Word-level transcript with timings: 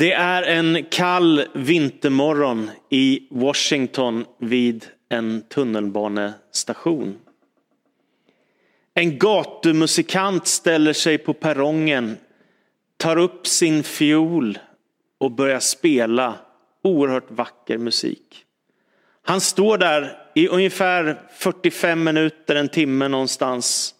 Det 0.00 0.12
är 0.12 0.42
en 0.42 0.84
kall 0.90 1.44
vintermorgon 1.54 2.70
i 2.90 3.28
Washington 3.30 4.24
vid 4.38 4.86
en 5.08 5.42
tunnelbanestation. 5.48 7.18
En 8.94 9.18
gatumusikant 9.18 10.46
ställer 10.46 10.92
sig 10.92 11.18
på 11.18 11.34
perrongen, 11.34 12.16
tar 12.96 13.16
upp 13.16 13.46
sin 13.46 13.82
fiol 13.82 14.58
och 15.18 15.32
börjar 15.32 15.60
spela 15.60 16.34
oerhört 16.84 17.30
vacker 17.30 17.78
musik. 17.78 18.44
Han 19.22 19.40
står 19.40 19.78
där 19.78 20.18
i 20.34 20.48
ungefär 20.48 21.22
45 21.32 22.04
minuter, 22.04 22.56
en 22.56 22.68
timme 22.68 23.08
någonstans. 23.08 23.94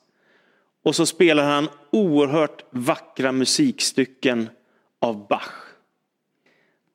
Och 0.85 0.97
så 0.97 1.07
spelar 1.07 1.45
han 1.45 1.69
oerhört 1.93 2.65
vackra 2.71 3.33
musikstycken 3.33 4.49
av 5.01 5.29
Bach. 5.29 5.70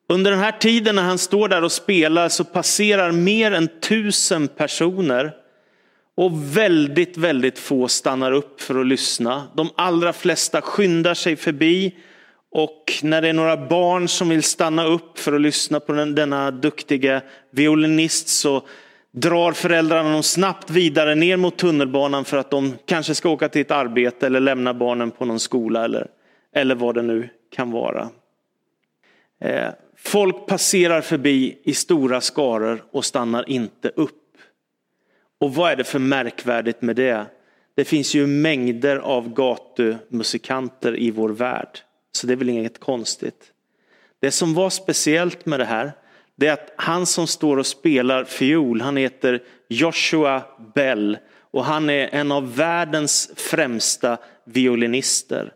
Under 0.08 0.30
den 0.30 0.40
här 0.40 0.52
tiden 0.52 0.94
när 0.94 1.02
han 1.02 1.18
står 1.18 1.48
där 1.48 1.64
och 1.64 1.72
spelar 1.72 2.28
så 2.28 2.44
passerar 2.44 3.12
mer 3.12 3.52
än 3.52 3.68
tusen 3.80 4.48
personer. 4.48 5.32
Och 6.14 6.56
väldigt, 6.56 7.16
väldigt 7.16 7.58
få 7.58 7.88
stannar 7.88 8.32
upp 8.32 8.60
för 8.60 8.80
att 8.80 8.86
lyssna. 8.86 9.48
De 9.54 9.70
allra 9.76 10.12
flesta 10.12 10.62
skyndar 10.62 11.14
sig 11.14 11.36
förbi. 11.36 11.94
Och 12.50 12.92
när 13.02 13.22
det 13.22 13.28
är 13.28 13.32
några 13.32 13.56
barn 13.56 14.08
som 14.08 14.28
vill 14.28 14.42
stanna 14.42 14.84
upp 14.84 15.18
för 15.18 15.32
att 15.32 15.40
lyssna 15.40 15.80
på 15.80 15.92
den, 15.92 16.14
denna 16.14 16.50
duktiga 16.50 17.22
violinist 17.50 18.28
så 18.28 18.62
drar 19.12 19.52
föräldrarna 19.52 20.12
dem 20.12 20.22
snabbt 20.22 20.70
vidare 20.70 21.14
ner 21.14 21.36
mot 21.36 21.56
tunnelbanan 21.56 22.24
för 22.24 22.36
att 22.36 22.50
de 22.50 22.74
kanske 22.86 23.14
ska 23.14 23.28
åka 23.28 23.48
till 23.48 23.60
ett 23.60 23.70
arbete 23.70 24.26
eller 24.26 24.40
lämna 24.40 24.74
barnen 24.74 25.10
på 25.10 25.24
någon 25.24 25.40
skola 25.40 25.84
eller, 25.84 26.06
eller 26.54 26.74
vad 26.74 26.94
det 26.94 27.02
nu 27.02 27.28
kan 27.50 27.70
vara. 27.70 28.08
Eh, 29.40 29.68
Folk 29.98 30.46
passerar 30.46 31.00
förbi 31.00 31.58
i 31.64 31.74
stora 31.74 32.20
skaror 32.20 32.84
och 32.90 33.04
stannar 33.04 33.48
inte 33.48 33.88
upp. 33.88 34.22
Och 35.40 35.54
vad 35.54 35.72
är 35.72 35.76
det 35.76 35.84
för 35.84 35.98
märkvärdigt 35.98 36.82
med 36.82 36.96
det? 36.96 37.26
Det 37.74 37.84
finns 37.84 38.14
ju 38.14 38.26
mängder 38.26 38.96
av 38.96 39.28
gatumusikanter 39.34 40.98
i 40.98 41.10
vår 41.10 41.28
värld. 41.28 41.78
Så 42.12 42.26
det 42.26 42.32
är 42.32 42.36
väl 42.36 42.48
inget 42.48 42.80
konstigt. 42.80 43.52
Det 44.20 44.30
som 44.30 44.54
var 44.54 44.70
speciellt 44.70 45.46
med 45.46 45.60
det 45.60 45.64
här, 45.64 45.92
det 46.36 46.46
är 46.46 46.52
att 46.52 46.72
han 46.76 47.06
som 47.06 47.26
står 47.26 47.56
och 47.56 47.66
spelar 47.66 48.24
fiol, 48.24 48.80
han 48.80 48.96
heter 48.96 49.42
Joshua 49.68 50.42
Bell 50.74 51.18
och 51.50 51.64
han 51.64 51.90
är 51.90 52.08
en 52.12 52.32
av 52.32 52.56
världens 52.56 53.30
främsta 53.36 54.18
violinister. 54.44 55.52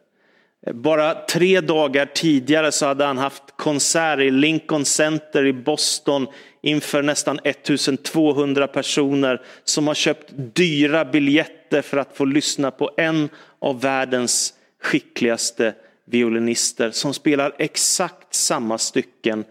Bara 0.67 1.15
tre 1.15 1.61
dagar 1.61 2.07
tidigare 2.07 2.73
så 2.73 2.87
hade 2.87 3.05
han 3.05 3.19
haft 3.19 3.43
konsert 3.57 4.21
i 4.21 4.31
Lincoln 4.31 4.85
Center 4.85 5.47
i 5.47 5.53
Boston 5.53 6.27
inför 6.63 7.03
nästan 7.03 7.39
1200 7.45 8.67
personer 8.67 9.43
som 9.65 9.87
har 9.87 9.95
köpt 9.95 10.33
dyra 10.37 11.05
biljetter 11.05 11.83
för 11.83 11.97
att 11.97 12.17
få 12.17 12.25
lyssna 12.25 12.71
på 12.71 12.91
en 12.97 13.29
av 13.59 13.81
världens 13.81 14.55
skickligaste 14.83 15.75
violinister 16.05 16.91
som 16.91 17.15
spelar 17.15 17.55
exakt 17.59 18.35
samma 18.35 18.79
stycken 18.79 19.45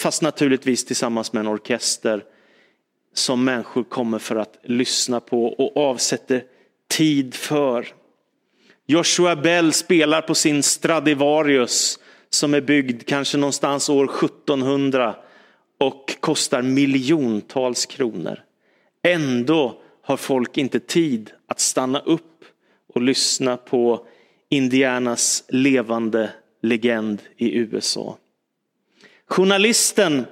fast 0.00 0.22
naturligtvis 0.22 0.84
tillsammans 0.84 1.32
med 1.32 1.40
en 1.40 1.48
orkester 1.48 2.24
som 3.14 3.44
människor 3.44 3.84
kommer 3.84 4.18
för 4.18 4.36
att 4.36 4.58
lyssna 4.62 5.20
på 5.20 5.46
och 5.46 5.76
avsätter 5.76 6.44
tid 6.88 7.34
för. 7.34 7.86
Joshua 8.90 9.36
Bell 9.36 9.72
spelar 9.72 10.22
på 10.22 10.34
sin 10.34 10.62
Stradivarius 10.62 11.98
som 12.30 12.54
är 12.54 12.60
byggd 12.60 13.02
kanske 13.06 13.38
någonstans 13.38 13.88
år 13.88 14.04
1700 14.04 15.16
och 15.78 16.16
kostar 16.20 16.62
miljontals 16.62 17.86
kronor. 17.86 18.38
Ändå 19.02 19.82
har 20.02 20.16
folk 20.16 20.58
inte 20.58 20.80
tid 20.80 21.30
att 21.46 21.60
stanna 21.60 22.00
upp 22.00 22.44
och 22.94 23.02
lyssna 23.02 23.56
på 23.56 24.06
Indianas 24.48 25.44
levande 25.48 26.30
legend 26.62 27.22
i 27.36 27.56
USA. 27.56 28.18
Journalisten 29.26 30.24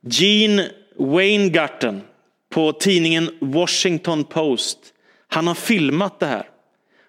Gene 0.00 0.70
Weingarten 0.98 2.02
på 2.50 2.72
tidningen 2.72 3.30
Washington 3.40 4.24
Post, 4.24 4.78
han 5.28 5.46
har 5.46 5.54
filmat 5.54 6.20
det 6.20 6.26
här. 6.26 6.48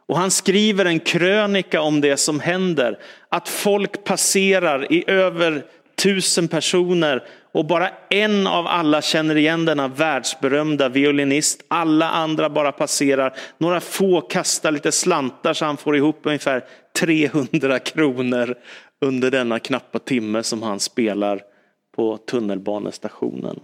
Och 0.07 0.17
han 0.17 0.31
skriver 0.31 0.85
en 0.85 0.99
krönika 0.99 1.81
om 1.81 2.01
det 2.01 2.17
som 2.17 2.39
händer. 2.39 2.99
Att 3.29 3.49
folk 3.49 4.03
passerar 4.03 4.93
i 4.93 5.03
över 5.07 5.65
tusen 5.95 6.47
personer 6.47 7.23
och 7.51 7.65
bara 7.65 7.89
en 8.09 8.47
av 8.47 8.67
alla 8.67 9.01
känner 9.01 9.37
igen 9.37 9.65
denna 9.65 9.87
världsberömda 9.87 10.89
violinist. 10.89 11.63
Alla 11.67 12.09
andra 12.09 12.49
bara 12.49 12.71
passerar. 12.71 13.33
Några 13.57 13.81
få 13.81 14.21
kastar 14.21 14.71
lite 14.71 14.91
slantar 14.91 15.53
så 15.53 15.65
han 15.65 15.77
får 15.77 15.97
ihop 15.97 16.19
ungefär 16.23 16.63
300 16.99 17.79
kronor 17.79 18.55
under 19.01 19.31
denna 19.31 19.59
knappa 19.59 19.99
timme 19.99 20.43
som 20.43 20.63
han 20.63 20.79
spelar 20.79 21.41
på 21.95 22.17
tunnelbanestationen. 22.17 23.59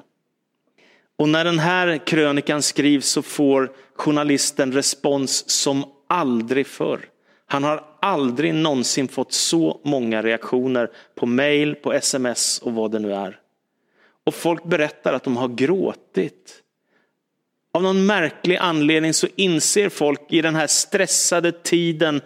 Och 1.18 1.30
när 1.30 1.46
den 1.46 1.60
här 1.60 2.06
krönikan 2.06 2.62
skrivs 2.62 3.08
så 3.08 3.22
får 3.22 3.72
journalisten 3.96 4.72
respons 4.72 5.50
som 5.50 5.86
aldrig 6.12 6.68
förr. 6.68 7.00
Han 7.46 7.64
har 7.64 7.84
aldrig 8.02 8.54
någonsin 8.54 9.08
fått 9.08 9.34
så 9.34 9.82
många 9.84 10.22
reaktioner 10.22 10.92
på 11.16 11.26
mail, 11.26 11.76
på 11.76 11.94
sms 11.94 12.60
och 12.60 12.74
vad 12.74 12.92
det 12.92 13.00
nu 13.00 13.14
är. 13.14 13.40
Och 14.26 14.36
folk 14.36 14.64
berättar 14.64 15.14
att 15.14 15.24
de 15.24 15.38
har 15.38 15.48
gråtit. 15.48 16.58
Av 17.74 17.84
någon 17.84 18.06
märklig 18.06 18.56
anledning 18.56 19.14
så 19.14 19.28
inser 19.36 19.90
folk 19.90 20.22
i 20.30 20.42
den 20.42 20.56
här 20.56 20.68
stressade 20.68 21.52
tiden 21.52 22.22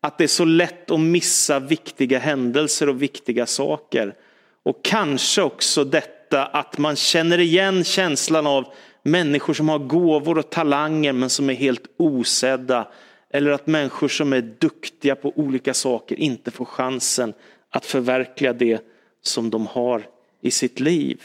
att 0.00 0.18
det 0.18 0.24
är 0.24 0.28
så 0.28 0.44
lätt 0.44 0.90
att 0.90 1.00
missa 1.00 1.58
viktiga 1.58 2.18
händelser 2.18 2.88
och 2.88 3.02
viktiga 3.02 3.46
saker. 3.46 4.14
Och 4.62 4.84
kanske 4.84 5.42
också 5.42 5.84
detta 5.84 6.46
att 6.46 6.78
man 6.78 6.96
känner 6.96 7.38
igen 7.38 7.84
känslan 7.84 8.46
av 8.46 8.64
människor 9.02 9.54
som 9.54 9.68
har 9.68 9.78
gåvor 9.78 10.38
och 10.38 10.50
talanger 10.50 11.12
men 11.12 11.30
som 11.30 11.50
är 11.50 11.54
helt 11.54 11.86
osedda. 11.96 12.88
Eller 13.34 13.50
att 13.50 13.66
människor 13.66 14.08
som 14.08 14.32
är 14.32 14.40
duktiga 14.40 15.16
på 15.16 15.32
olika 15.36 15.74
saker 15.74 16.20
inte 16.20 16.50
får 16.50 16.64
chansen 16.64 17.34
att 17.70 17.86
förverkliga 17.86 18.52
det 18.52 18.84
som 19.22 19.50
de 19.50 19.66
har 19.66 20.06
i 20.40 20.50
sitt 20.50 20.80
liv. 20.80 21.22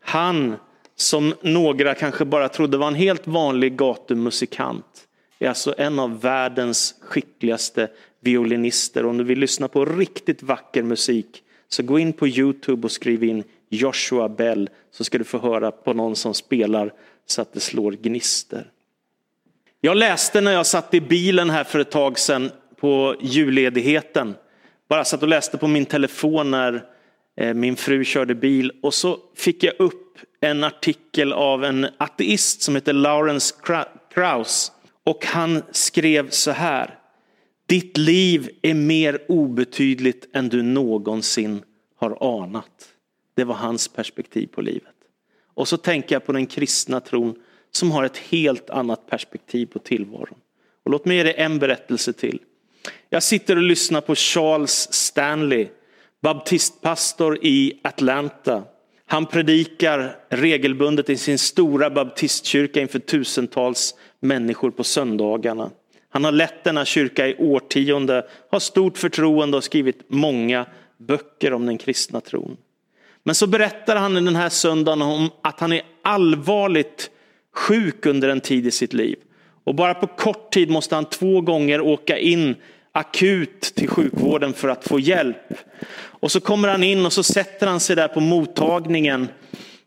Han 0.00 0.56
som 0.96 1.34
några 1.42 1.94
kanske 1.94 2.24
bara 2.24 2.48
trodde 2.48 2.76
var 2.76 2.88
en 2.88 2.94
helt 2.94 3.26
vanlig 3.26 3.76
gatumusikant 3.76 5.08
är 5.38 5.48
alltså 5.48 5.74
en 5.78 5.98
av 5.98 6.20
världens 6.20 6.94
skickligaste 7.00 7.88
violinister. 8.20 9.06
Om 9.06 9.18
du 9.18 9.24
vill 9.24 9.38
lyssna 9.38 9.68
på 9.68 9.84
riktigt 9.84 10.42
vacker 10.42 10.82
musik 10.82 11.42
så 11.68 11.82
gå 11.82 11.98
in 11.98 12.12
på 12.12 12.28
Youtube 12.28 12.84
och 12.84 12.92
skriv 12.92 13.24
in 13.24 13.44
Joshua 13.68 14.28
Bell 14.28 14.70
så 14.90 15.04
ska 15.04 15.18
du 15.18 15.24
få 15.24 15.38
höra 15.38 15.70
på 15.70 15.92
någon 15.92 16.16
som 16.16 16.34
spelar 16.34 16.92
så 17.26 17.42
att 17.42 17.52
det 17.52 17.60
slår 17.60 17.92
gnister. 17.92 18.70
Jag 19.84 19.96
läste 19.96 20.40
när 20.40 20.52
jag 20.52 20.66
satt 20.66 20.94
i 20.94 21.00
bilen 21.00 21.50
här 21.50 21.64
för 21.64 21.78
ett 21.78 21.90
tag 21.90 22.18
sedan 22.18 22.50
på 22.76 23.16
julledigheten. 23.20 24.34
Bara 24.88 25.04
satt 25.04 25.22
och 25.22 25.28
läste 25.28 25.58
på 25.58 25.68
min 25.68 25.86
telefon 25.86 26.50
när 26.50 26.84
eh, 27.36 27.54
min 27.54 27.76
fru 27.76 28.04
körde 28.04 28.34
bil 28.34 28.72
och 28.82 28.94
så 28.94 29.18
fick 29.36 29.62
jag 29.62 29.74
upp 29.78 30.18
en 30.40 30.64
artikel 30.64 31.32
av 31.32 31.64
en 31.64 31.86
ateist 31.98 32.62
som 32.62 32.74
heter 32.74 32.92
Lawrence 32.92 33.54
Krauss. 34.14 34.72
Och 35.04 35.24
han 35.26 35.62
skrev 35.70 36.30
så 36.30 36.50
här. 36.50 36.98
Ditt 37.66 37.96
liv 37.96 38.50
är 38.62 38.74
mer 38.74 39.18
obetydligt 39.28 40.36
än 40.36 40.48
du 40.48 40.62
någonsin 40.62 41.62
har 41.96 42.42
anat. 42.42 42.88
Det 43.34 43.44
var 43.44 43.54
hans 43.54 43.88
perspektiv 43.88 44.46
på 44.46 44.62
livet. 44.62 44.94
Och 45.54 45.68
så 45.68 45.76
tänker 45.76 46.14
jag 46.14 46.26
på 46.26 46.32
den 46.32 46.46
kristna 46.46 47.00
tron 47.00 47.34
som 47.76 47.90
har 47.90 48.04
ett 48.04 48.16
helt 48.16 48.70
annat 48.70 49.06
perspektiv 49.06 49.66
på 49.66 49.78
tillvaron. 49.78 50.38
Och 50.84 50.90
låt 50.90 51.04
mig 51.04 51.16
ge 51.16 51.22
dig 51.22 51.34
en 51.36 51.58
berättelse 51.58 52.12
till. 52.12 52.38
Jag 53.10 53.22
sitter 53.22 53.56
och 53.56 53.62
lyssnar 53.62 54.00
på 54.00 54.14
Charles 54.14 54.92
Stanley, 54.92 55.68
baptistpastor 56.22 57.38
i 57.42 57.80
Atlanta. 57.82 58.62
Han 59.06 59.26
predikar 59.26 60.16
regelbundet 60.28 61.10
i 61.10 61.16
sin 61.16 61.38
stora 61.38 61.90
baptistkyrka 61.90 62.80
inför 62.80 62.98
tusentals 62.98 63.94
människor 64.20 64.70
på 64.70 64.84
söndagarna. 64.84 65.70
Han 66.08 66.24
har 66.24 66.32
lett 66.32 66.64
denna 66.64 66.84
kyrka 66.84 67.28
i 67.28 67.36
årtionde, 67.38 68.26
har 68.50 68.60
stort 68.60 68.98
förtroende 68.98 69.56
och 69.56 69.64
skrivit 69.64 70.00
många 70.08 70.66
böcker 70.98 71.52
om 71.52 71.66
den 71.66 71.78
kristna 71.78 72.20
tron. 72.20 72.56
Men 73.22 73.34
så 73.34 73.46
berättar 73.46 73.96
han 73.96 74.14
den 74.14 74.36
här 74.36 74.48
söndagen 74.48 75.02
om 75.02 75.30
att 75.42 75.60
han 75.60 75.72
är 75.72 75.82
allvarligt 76.02 77.10
sjuk 77.54 78.06
under 78.06 78.28
en 78.28 78.40
tid 78.40 78.66
i 78.66 78.70
sitt 78.70 78.92
liv. 78.92 79.16
Och 79.64 79.74
bara 79.74 79.94
på 79.94 80.06
kort 80.06 80.52
tid 80.52 80.70
måste 80.70 80.94
han 80.94 81.04
två 81.04 81.40
gånger 81.40 81.80
åka 81.80 82.18
in 82.18 82.54
akut 82.92 83.60
till 83.60 83.88
sjukvården 83.88 84.52
för 84.52 84.68
att 84.68 84.88
få 84.88 85.00
hjälp. 85.00 85.54
Och 85.96 86.32
så 86.32 86.40
kommer 86.40 86.68
han 86.68 86.82
in 86.82 87.06
och 87.06 87.12
så 87.12 87.22
sätter 87.22 87.66
han 87.66 87.80
sig 87.80 87.96
där 87.96 88.08
på 88.08 88.20
mottagningen. 88.20 89.28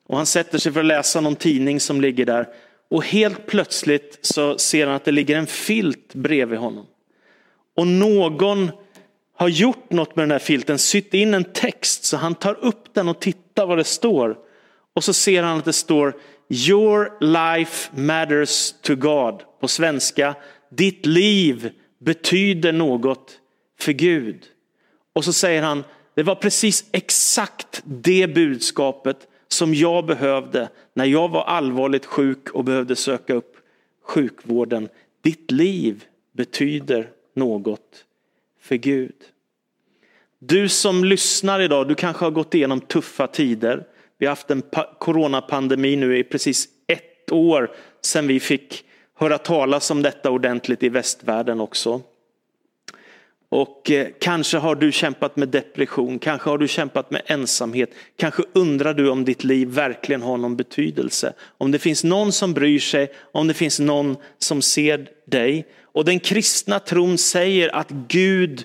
Och 0.07 0.17
han 0.17 0.25
sätter 0.25 0.57
sig 0.57 0.71
för 0.71 0.79
att 0.79 0.85
läsa 0.85 1.21
någon 1.21 1.35
tidning 1.35 1.79
som 1.79 2.01
ligger 2.01 2.25
där. 2.25 2.47
Och 2.89 3.03
helt 3.03 3.45
plötsligt 3.45 4.19
så 4.21 4.57
ser 4.57 4.87
han 4.87 4.95
att 4.95 5.05
det 5.05 5.11
ligger 5.11 5.37
en 5.37 5.47
filt 5.47 6.13
bredvid 6.13 6.59
honom. 6.59 6.85
Och 7.75 7.87
någon 7.87 8.71
har 9.37 9.47
gjort 9.47 9.91
något 9.91 10.15
med 10.15 10.23
den 10.23 10.31
här 10.31 10.39
filten, 10.39 10.77
sytt 10.77 11.13
in 11.13 11.33
en 11.33 11.43
text 11.43 12.05
så 12.05 12.17
han 12.17 12.35
tar 12.35 12.65
upp 12.65 12.93
den 12.93 13.09
och 13.09 13.19
tittar 13.19 13.65
vad 13.65 13.77
det 13.77 13.83
står. 13.83 14.37
Och 14.93 15.03
så 15.03 15.13
ser 15.13 15.43
han 15.43 15.57
att 15.57 15.65
det 15.65 15.73
står 15.73 16.15
Your 16.49 17.17
life 17.19 17.89
matters 17.95 18.73
to 18.81 18.95
God. 18.95 19.43
På 19.59 19.67
svenska, 19.67 20.35
ditt 20.69 21.05
liv 21.05 21.71
betyder 21.99 22.73
något 22.73 23.39
för 23.79 23.91
Gud. 23.91 24.45
Och 25.13 25.25
så 25.25 25.33
säger 25.33 25.61
han, 25.61 25.83
det 26.13 26.23
var 26.23 26.35
precis 26.35 26.85
exakt 26.91 27.81
det 27.83 28.27
budskapet 28.27 29.27
som 29.47 29.73
jag 29.73 30.05
behövde 30.05 30.69
när 30.93 31.05
jag 31.05 31.29
var 31.29 31.43
allvarligt 31.43 32.05
sjuk 32.05 32.49
och 32.49 32.63
behövde 32.63 32.95
söka 32.95 33.33
upp 33.33 33.57
sjukvården. 34.03 34.89
Ditt 35.21 35.51
liv 35.51 36.03
betyder 36.31 37.09
något 37.33 38.05
för 38.61 38.75
Gud. 38.75 39.15
Du 40.39 40.69
som 40.69 41.03
lyssnar 41.03 41.59
idag, 41.59 41.87
du 41.87 41.95
kanske 41.95 42.25
har 42.25 42.31
gått 42.31 42.53
igenom 42.53 42.79
tuffa 42.79 43.27
tider. 43.27 43.85
Vi 44.17 44.25
har 44.25 44.31
haft 44.31 44.51
en 44.51 44.63
coronapandemi 44.99 45.95
nu 45.95 46.17
i 46.17 46.23
precis 46.23 46.67
ett 46.87 47.31
år 47.31 47.71
sedan 48.01 48.27
vi 48.27 48.39
fick 48.39 48.83
höra 49.15 49.37
talas 49.37 49.91
om 49.91 50.01
detta 50.01 50.31
ordentligt 50.31 50.83
i 50.83 50.89
västvärlden 50.89 51.61
också. 51.61 52.01
Och 53.49 53.91
eh, 53.91 54.07
kanske 54.19 54.57
har 54.57 54.75
du 54.75 54.91
kämpat 54.91 55.35
med 55.35 55.49
depression, 55.49 56.19
kanske 56.19 56.49
har 56.49 56.57
du 56.57 56.67
kämpat 56.67 57.11
med 57.11 57.21
ensamhet. 57.25 57.89
Kanske 58.17 58.43
undrar 58.53 58.93
du 58.93 59.09
om 59.09 59.25
ditt 59.25 59.43
liv 59.43 59.67
verkligen 59.67 60.21
har 60.21 60.37
någon 60.37 60.55
betydelse. 60.55 61.33
Om 61.57 61.71
det 61.71 61.79
finns 61.79 62.03
någon 62.03 62.31
som 62.31 62.53
bryr 62.53 62.79
sig, 62.79 63.11
om 63.31 63.47
det 63.47 63.53
finns 63.53 63.79
någon 63.79 64.17
som 64.37 64.61
ser 64.61 65.09
dig. 65.25 65.65
Och 65.81 66.05
den 66.05 66.19
kristna 66.19 66.79
tron 66.79 67.17
säger 67.17 67.75
att 67.75 67.89
Gud 68.07 68.63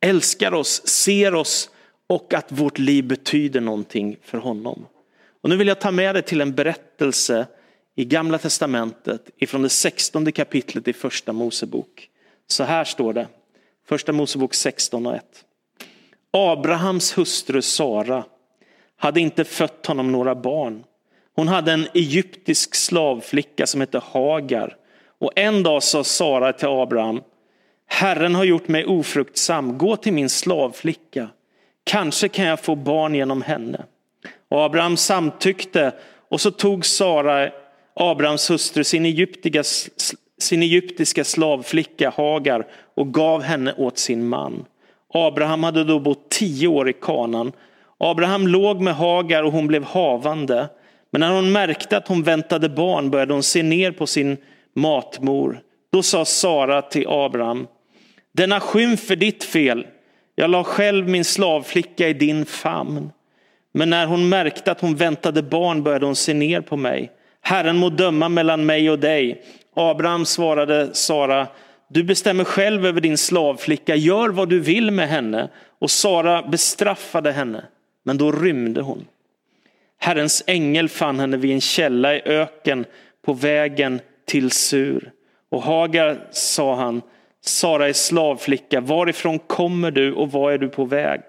älskar 0.00 0.54
oss, 0.54 0.86
ser 0.86 1.34
oss 1.34 1.70
och 2.08 2.34
att 2.34 2.52
vårt 2.52 2.78
liv 2.78 3.04
betyder 3.04 3.60
någonting 3.60 4.16
för 4.22 4.38
honom. 4.38 4.86
Och 5.42 5.48
nu 5.48 5.56
vill 5.56 5.68
jag 5.68 5.80
ta 5.80 5.90
med 5.90 6.14
dig 6.14 6.22
till 6.22 6.40
en 6.40 6.54
berättelse 6.54 7.46
i 7.94 8.04
Gamla 8.04 8.38
Testamentet 8.38 9.30
ifrån 9.36 9.62
det 9.62 9.68
16 9.68 10.32
kapitlet 10.32 10.88
i 10.88 10.92
Första 10.92 11.32
Mosebok. 11.32 12.10
Så 12.46 12.64
här 12.64 12.84
står 12.84 13.12
det, 13.12 13.28
Första 13.86 14.12
Mosebok 14.12 14.54
16 14.54 15.06
och 15.06 15.14
1. 15.14 15.24
Abrahams 16.30 17.18
hustru 17.18 17.62
Sara 17.62 18.24
hade 18.96 19.20
inte 19.20 19.44
fött 19.44 19.86
honom 19.86 20.12
några 20.12 20.34
barn. 20.34 20.84
Hon 21.34 21.48
hade 21.48 21.72
en 21.72 21.88
egyptisk 21.94 22.74
slavflicka 22.74 23.66
som 23.66 23.80
hette 23.80 23.98
Hagar. 23.98 24.76
Och 25.18 25.32
en 25.36 25.62
dag 25.62 25.82
sa 25.82 26.04
Sara 26.04 26.52
till 26.52 26.68
Abraham, 26.68 27.22
Herren 27.86 28.34
har 28.34 28.44
gjort 28.44 28.68
mig 28.68 28.84
ofruktsam, 28.84 29.78
gå 29.78 29.96
till 29.96 30.12
min 30.12 30.28
slavflicka. 30.28 31.28
Kanske 31.88 32.28
kan 32.28 32.44
jag 32.44 32.60
få 32.60 32.74
barn 32.74 33.14
genom 33.14 33.42
henne. 33.42 33.84
Och 34.48 34.64
Abraham 34.64 34.96
samtyckte 34.96 35.92
och 36.28 36.40
så 36.40 36.50
tog 36.50 36.86
Sara, 36.86 37.50
Abrahams 37.94 38.50
hustru, 38.50 38.84
sin 38.84 39.04
egyptiska, 39.04 39.62
sin 40.38 40.62
egyptiska 40.62 41.24
slavflicka 41.24 42.12
Hagar 42.16 42.66
och 42.96 43.14
gav 43.14 43.42
henne 43.42 43.74
åt 43.76 43.98
sin 43.98 44.28
man. 44.28 44.64
Abraham 45.14 45.62
hade 45.62 45.84
då 45.84 46.00
bott 46.00 46.30
tio 46.30 46.68
år 46.68 46.88
i 46.88 46.92
kanan. 46.92 47.52
Abraham 47.98 48.48
låg 48.48 48.80
med 48.80 48.94
Hagar 48.94 49.42
och 49.42 49.52
hon 49.52 49.66
blev 49.66 49.84
havande. 49.84 50.68
Men 51.10 51.20
när 51.20 51.30
hon 51.30 51.52
märkte 51.52 51.96
att 51.96 52.08
hon 52.08 52.22
väntade 52.22 52.68
barn 52.68 53.10
började 53.10 53.32
hon 53.32 53.42
se 53.42 53.62
ner 53.62 53.92
på 53.92 54.06
sin 54.06 54.36
matmor. 54.74 55.60
Då 55.92 56.02
sa 56.02 56.24
Sara 56.24 56.82
till 56.82 57.08
Abraham, 57.08 57.66
denna 58.32 58.60
skymf 58.60 59.10
är 59.10 59.16
ditt 59.16 59.44
fel. 59.44 59.86
Jag 60.40 60.50
la 60.50 60.64
själv 60.64 61.08
min 61.08 61.24
slavflicka 61.24 62.08
i 62.08 62.12
din 62.12 62.46
famn. 62.46 63.10
Men 63.72 63.90
när 63.90 64.06
hon 64.06 64.28
märkte 64.28 64.72
att 64.72 64.80
hon 64.80 64.96
väntade 64.96 65.42
barn 65.42 65.82
började 65.82 66.06
hon 66.06 66.16
se 66.16 66.34
ner 66.34 66.60
på 66.60 66.76
mig. 66.76 67.12
Herren 67.40 67.76
må 67.76 67.88
döma 67.88 68.28
mellan 68.28 68.66
mig 68.66 68.90
och 68.90 68.98
dig. 68.98 69.42
Abraham 69.74 70.26
svarade 70.26 70.94
Sara, 70.94 71.46
du 71.88 72.02
bestämmer 72.02 72.44
själv 72.44 72.86
över 72.86 73.00
din 73.00 73.18
slavflicka, 73.18 73.94
gör 73.94 74.28
vad 74.28 74.48
du 74.48 74.60
vill 74.60 74.90
med 74.90 75.08
henne. 75.08 75.48
Och 75.78 75.90
Sara 75.90 76.42
bestraffade 76.42 77.32
henne, 77.32 77.64
men 78.04 78.18
då 78.18 78.32
rymde 78.32 78.80
hon. 78.80 79.04
Herrens 79.98 80.44
ängel 80.46 80.88
fann 80.88 81.20
henne 81.20 81.36
vid 81.36 81.50
en 81.50 81.60
källa 81.60 82.14
i 82.16 82.22
öken 82.24 82.84
på 83.24 83.32
vägen 83.32 84.00
till 84.26 84.50
Sur. 84.50 85.12
Och 85.50 85.62
Hagar 85.62 86.18
sa 86.30 86.74
han, 86.74 87.02
Sara 87.44 87.88
är 87.88 87.92
slavflicka, 87.92 88.80
varifrån 88.80 89.38
kommer 89.38 89.90
du 89.90 90.12
och 90.12 90.32
var 90.32 90.52
är 90.52 90.58
du 90.58 90.68
på 90.68 90.84
väg? 90.84 91.20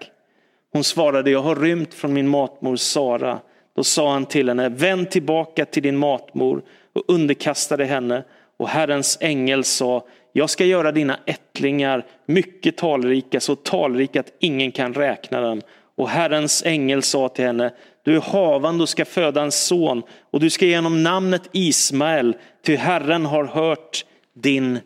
Hon 0.72 0.84
svarade, 0.84 1.30
jag 1.30 1.42
har 1.42 1.56
rymt 1.56 1.94
från 1.94 2.12
min 2.12 2.28
matmor 2.28 2.76
Sara. 2.76 3.40
Då 3.76 3.84
sa 3.84 4.12
han 4.12 4.26
till 4.26 4.48
henne, 4.48 4.68
vänd 4.68 5.10
tillbaka 5.10 5.64
till 5.64 5.82
din 5.82 5.96
matmor 5.96 6.62
och 6.92 7.04
underkastade 7.08 7.84
henne. 7.84 8.24
Och 8.56 8.68
Herrens 8.68 9.18
ängel 9.20 9.64
sa, 9.64 10.06
jag 10.32 10.50
ska 10.50 10.64
göra 10.64 10.92
dina 10.92 11.18
ättlingar 11.26 12.06
mycket 12.26 12.76
talrika, 12.76 13.40
så 13.40 13.56
talrika 13.56 14.20
att 14.20 14.32
ingen 14.40 14.72
kan 14.72 14.94
räkna 14.94 15.40
dem. 15.40 15.60
Och 15.96 16.08
Herrens 16.08 16.62
ängel 16.66 17.02
sa 17.02 17.28
till 17.28 17.44
henne, 17.44 17.72
du 18.04 18.16
är 18.16 18.20
havande 18.20 18.82
och 18.82 18.88
ska 18.88 19.04
föda 19.04 19.42
en 19.42 19.52
son 19.52 20.02
och 20.30 20.40
du 20.40 20.50
ska 20.50 20.66
genom 20.66 21.02
namnet 21.02 21.42
Ismael, 21.52 22.36
ty 22.66 22.76
Herren 22.76 23.26
har 23.26 23.44
hört 23.44 24.04
din 24.34 24.78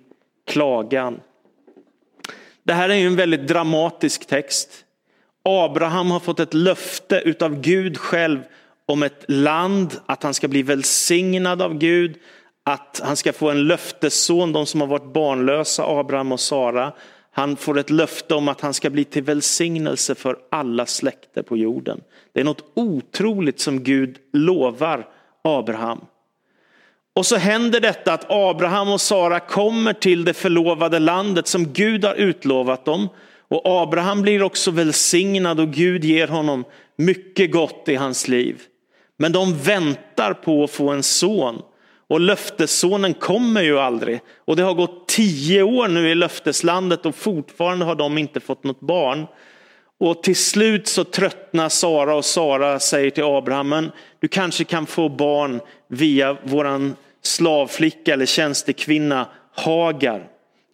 klagan. 0.47 1.21
Det 2.63 2.73
här 2.73 2.89
är 2.89 2.95
en 2.95 3.17
väldigt 3.17 3.49
dramatisk 3.49 4.27
text. 4.27 4.85
Abraham 5.43 6.11
har 6.11 6.21
fått 6.21 6.41
ett 6.41 6.55
löfte 6.55 7.23
utav 7.25 7.61
Gud 7.61 7.99
själv 7.99 8.39
om 8.87 9.03
ett 9.03 9.25
land, 9.29 10.01
att 10.07 10.23
han 10.23 10.35
ska 10.35 10.49
bli 10.49 10.63
välsignad 10.63 11.63
av 11.63 11.79
Gud, 11.79 12.17
att 12.65 13.01
han 13.05 13.17
ska 13.17 13.33
få 13.33 13.51
en 13.51 13.67
löftesson, 13.67 14.53
de 14.53 14.67
som 14.67 14.81
har 14.81 14.89
varit 14.89 15.13
barnlösa, 15.13 15.85
Abraham 15.87 16.33
och 16.33 16.41
Sara. 16.41 16.93
Han 17.31 17.57
får 17.57 17.79
ett 17.79 17.91
löfte 17.91 18.35
om 18.35 18.49
att 18.49 18.61
han 18.61 18.75
ska 18.75 18.91
bli 18.91 19.05
till 19.05 19.23
välsignelse 19.23 20.15
för 20.15 20.39
alla 20.51 20.87
släkter 20.87 21.43
på 21.43 21.57
jorden. 21.57 22.01
Det 22.33 22.41
är 22.41 22.45
något 22.45 22.65
otroligt 22.75 23.61
som 23.61 23.83
Gud 23.83 24.19
lovar 24.33 25.09
Abraham. 25.43 26.01
Och 27.15 27.27
så 27.27 27.37
händer 27.37 27.81
detta 27.81 28.13
att 28.13 28.27
Abraham 28.29 28.89
och 28.89 29.01
Sara 29.01 29.41
kommer 29.41 29.93
till 29.93 30.25
det 30.25 30.35
förlovade 30.35 30.99
landet 30.99 31.47
som 31.47 31.73
Gud 31.73 32.05
har 32.05 32.15
utlovat 32.15 32.85
dem. 32.85 33.09
Och 33.49 33.63
Abraham 33.65 34.23
blir 34.23 34.43
också 34.43 34.71
välsignad 34.71 35.61
och 35.61 35.71
Gud 35.71 36.05
ger 36.05 36.29
honom 36.29 36.65
mycket 36.97 37.53
gott 37.53 37.85
i 37.89 37.95
hans 37.95 38.29
liv. 38.29 38.63
Men 39.17 39.33
de 39.33 39.59
väntar 39.59 40.35
på 40.35 40.65
att 40.65 40.71
få 40.71 40.89
en 40.89 41.03
son. 41.03 41.63
Och 42.09 42.21
löftessonen 42.21 43.15
kommer 43.15 43.63
ju 43.63 43.79
aldrig. 43.79 44.21
Och 44.45 44.57
det 44.57 44.63
har 44.63 44.75
gått 44.75 45.09
tio 45.09 45.63
år 45.63 45.89
nu 45.89 46.11
i 46.11 46.15
löfteslandet 46.15 47.07
och 47.07 47.15
fortfarande 47.15 47.85
har 47.85 47.95
de 47.95 48.19
inte 48.19 48.41
fått 48.41 48.65
något 48.65 48.81
barn. 48.81 49.27
Och 50.01 50.23
till 50.23 50.37
slut 50.37 50.87
så 50.87 51.05
tröttnar 51.05 51.69
Sara 51.69 52.15
och 52.15 52.25
Sara 52.25 52.81
säger 52.81 53.11
till 53.11 53.25
Abraham, 53.25 53.69
men 53.69 53.91
du 54.21 54.29
kanske 54.29 54.65
kan 54.65 54.87
få 54.87 55.09
barn 55.09 55.61
via 55.89 56.37
våran 56.43 56.97
slavflicka 57.23 58.13
eller 58.13 58.27
tjänstekvinna 58.27 59.29
Hagar. 59.55 60.29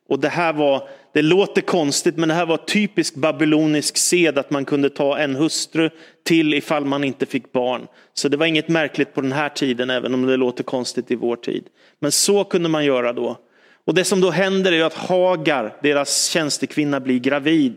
Och 0.09 0.19
det 0.21 0.29
här 0.29 0.53
var, 0.53 0.89
det 1.12 1.23
låter 1.23 1.61
konstigt, 1.61 2.17
men 2.17 2.29
det 2.29 2.35
här 2.35 2.47
var 2.47 2.57
typisk 2.57 3.15
babylonisk 3.15 3.97
sed 3.97 4.39
att 4.39 4.50
man 4.50 4.65
kunde 4.65 4.91
ta 4.91 5.19
en 5.19 5.37
hustru 5.37 5.91
till 6.25 6.55
ifall 6.55 6.85
man 6.85 7.05
inte 7.05 7.27
fick 7.27 7.53
barn. 7.53 7.87
Så 8.15 8.29
det 8.29 8.37
var 8.37 8.47
inget 8.47 8.69
märkligt 8.69 9.15
på 9.15 9.21
den 9.21 9.33
här 9.33 9.49
tiden, 9.49 9.91
även 9.91 10.15
om 10.15 10.27
det 10.27 10.37
låter 10.37 10.65
konstigt 10.65 11.11
i 11.11 11.15
vår 11.15 11.37
tid. 11.37 11.65
Men 11.99 12.12
så 12.12 12.45
kunde 12.45 12.69
man 12.69 12.85
göra 12.85 13.12
då. 13.12 13.37
Och 13.85 13.95
det 13.95 14.05
som 14.05 14.21
då 14.21 14.31
händer 14.31 14.73
är 14.73 14.85
att 14.85 14.95
Hagar, 14.95 15.77
deras 15.83 16.31
tjänstekvinna, 16.31 17.00
blir 17.00 17.19
gravid. 17.19 17.77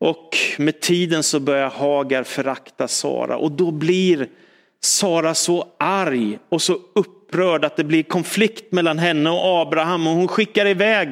Och 0.00 0.38
med 0.58 0.80
tiden 0.80 1.22
så 1.22 1.40
börjar 1.40 1.70
Hagar 1.70 2.22
förakta 2.22 2.88
Sara. 2.88 3.36
Och 3.36 3.52
då 3.52 3.70
blir 3.70 4.28
Sara 4.80 5.34
så 5.34 5.68
arg 5.78 6.38
och 6.48 6.62
så 6.62 6.78
upprörd 6.94 7.64
att 7.64 7.76
det 7.76 7.84
blir 7.84 8.02
konflikt 8.02 8.72
mellan 8.72 8.98
henne 8.98 9.30
och 9.30 9.62
Abraham. 9.62 10.06
Och 10.06 10.14
hon 10.14 10.28
skickar 10.28 10.66
iväg, 10.66 11.08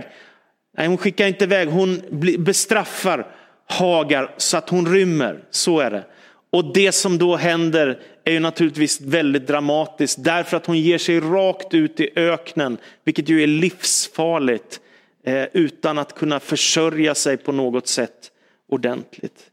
nej 0.77 0.87
hon 0.87 0.99
skickar 0.99 1.27
inte 1.27 1.45
iväg, 1.45 1.69
hon 1.69 2.03
bestraffar 2.39 3.27
Hagar 3.67 4.35
så 4.37 4.57
att 4.57 4.69
hon 4.69 4.93
rymmer. 4.93 5.45
Så 5.51 5.81
är 5.81 5.91
det. 5.91 6.05
Och 6.51 6.73
det 6.75 6.93
som 6.93 7.19
då 7.19 7.37
händer 7.37 8.01
är 8.25 8.33
ju 8.33 8.41
naturligtvis 8.41 9.01
väldigt 9.01 9.47
dramatiskt. 9.47 10.25
Därför 10.25 10.57
att 10.57 10.67
hon 10.67 10.79
ger 10.79 10.99
sig 10.99 11.21
rakt 11.21 11.75
ut 11.75 12.01
i 12.01 12.11
öknen, 12.17 12.79
vilket 13.05 13.29
ju 13.29 13.43
är 13.43 13.47
livsfarligt 13.47 14.81
eh, 15.27 15.45
utan 15.53 15.99
att 15.99 16.15
kunna 16.15 16.41
försörja 16.41 17.15
sig 17.15 17.37
på 17.37 17.53
något 17.53 17.89
sätt 17.89 18.33
ordentligt. 18.69 19.51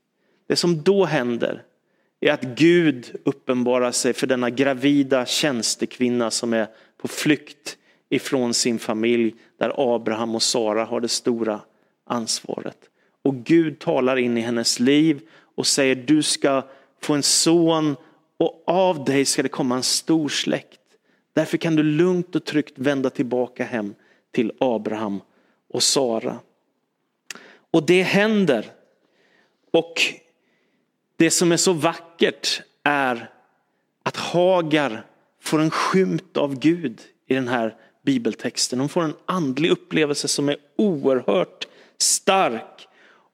Det 0.47 0.55
som 0.55 0.83
då 0.83 1.05
händer 1.05 1.63
är 2.19 2.31
att 2.31 2.43
Gud 2.43 3.15
uppenbarar 3.25 3.91
sig 3.91 4.13
för 4.13 4.27
denna 4.27 4.49
gravida 4.49 5.25
tjänstekvinna 5.25 6.31
som 6.31 6.53
är 6.53 6.67
på 6.97 7.07
flykt 7.07 7.77
ifrån 8.09 8.53
sin 8.53 8.79
familj 8.79 9.35
där 9.57 9.95
Abraham 9.95 10.35
och 10.35 10.43
Sara 10.43 10.85
har 10.85 11.01
det 11.01 11.07
stora 11.07 11.61
ansvaret. 12.05 12.77
Och 13.21 13.35
Gud 13.35 13.79
talar 13.79 14.17
in 14.17 14.37
i 14.37 14.41
hennes 14.41 14.79
liv 14.79 15.21
och 15.55 15.67
säger 15.67 15.95
du 15.95 16.23
ska 16.23 16.63
få 17.01 17.13
en 17.13 17.23
son 17.23 17.95
och 18.37 18.63
av 18.67 19.05
dig 19.05 19.25
ska 19.25 19.43
det 19.43 19.49
komma 19.49 19.75
en 19.75 19.83
stor 19.83 20.29
släkt. 20.29 20.79
Därför 21.33 21.57
kan 21.57 21.75
du 21.75 21.83
lugnt 21.83 22.35
och 22.35 22.45
tryggt 22.45 22.73
vända 22.79 23.09
tillbaka 23.09 23.63
hem 23.63 23.93
till 24.31 24.51
Abraham 24.59 25.21
och 25.69 25.83
Sara. 25.83 26.39
Och 27.71 27.85
det 27.85 28.01
händer. 28.01 28.65
Och 29.75 30.01
det 31.17 31.31
som 31.31 31.51
är 31.51 31.57
så 31.57 31.73
vackert 31.73 32.61
är 32.83 33.29
att 34.03 34.17
Hagar 34.17 35.05
får 35.41 35.61
en 35.61 35.71
skymt 35.71 36.37
av 36.37 36.59
Gud 36.59 37.01
i 37.27 37.33
den 37.33 37.47
här 37.47 37.75
bibeltexten. 38.05 38.79
Hon 38.79 38.89
får 38.89 39.03
en 39.03 39.13
andlig 39.25 39.69
upplevelse 39.69 40.27
som 40.27 40.49
är 40.49 40.57
oerhört 40.77 41.67
stark. 41.97 42.87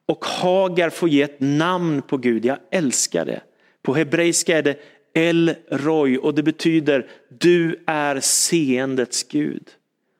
Och 0.06 0.24
Hagar 0.24 0.90
får 0.90 1.08
ge 1.08 1.22
ett 1.22 1.40
namn 1.40 2.02
på 2.02 2.16
Gud, 2.16 2.44
jag 2.44 2.58
älskar 2.70 3.24
det. 3.24 3.40
På 3.82 3.94
hebreiska 3.94 4.58
är 4.58 4.62
det 4.62 4.78
El 5.14 5.54
Roy 5.70 6.18
och 6.18 6.34
det 6.34 6.42
betyder 6.42 7.10
du 7.28 7.82
är 7.86 8.20
seendets 8.20 9.22
Gud. 9.28 9.68